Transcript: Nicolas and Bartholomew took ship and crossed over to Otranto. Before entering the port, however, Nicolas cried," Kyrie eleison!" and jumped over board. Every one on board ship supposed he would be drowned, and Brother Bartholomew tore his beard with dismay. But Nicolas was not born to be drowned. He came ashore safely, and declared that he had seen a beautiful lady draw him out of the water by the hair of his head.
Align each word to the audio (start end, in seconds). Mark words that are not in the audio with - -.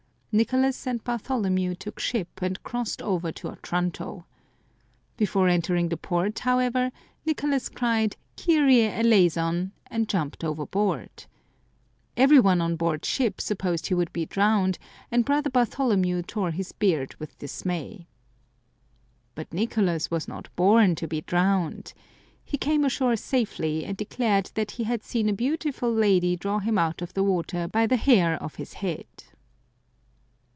Nicolas 0.33 0.87
and 0.87 1.03
Bartholomew 1.03 1.75
took 1.75 1.99
ship 1.99 2.41
and 2.41 2.63
crossed 2.63 3.01
over 3.01 3.33
to 3.33 3.49
Otranto. 3.49 4.25
Before 5.17 5.49
entering 5.49 5.89
the 5.89 5.97
port, 5.97 6.39
however, 6.39 6.93
Nicolas 7.25 7.67
cried," 7.67 8.15
Kyrie 8.37 8.85
eleison!" 8.85 9.73
and 9.91 10.07
jumped 10.07 10.45
over 10.45 10.65
board. 10.65 11.25
Every 12.15 12.39
one 12.39 12.61
on 12.61 12.77
board 12.77 13.03
ship 13.03 13.41
supposed 13.41 13.87
he 13.87 13.93
would 13.93 14.13
be 14.13 14.25
drowned, 14.25 14.79
and 15.11 15.25
Brother 15.25 15.49
Bartholomew 15.49 16.21
tore 16.21 16.51
his 16.51 16.71
beard 16.71 17.13
with 17.15 17.37
dismay. 17.37 18.07
But 19.35 19.53
Nicolas 19.53 20.09
was 20.09 20.29
not 20.29 20.47
born 20.55 20.95
to 20.95 21.09
be 21.09 21.19
drowned. 21.23 21.91
He 22.45 22.57
came 22.57 22.85
ashore 22.85 23.17
safely, 23.17 23.83
and 23.83 23.97
declared 23.97 24.51
that 24.53 24.71
he 24.71 24.85
had 24.85 25.03
seen 25.03 25.27
a 25.27 25.33
beautiful 25.33 25.91
lady 25.93 26.37
draw 26.37 26.59
him 26.59 26.77
out 26.77 27.01
of 27.01 27.15
the 27.15 27.23
water 27.23 27.67
by 27.67 27.85
the 27.85 27.97
hair 27.97 28.41
of 28.41 28.55
his 28.55 28.75
head. 28.75 29.05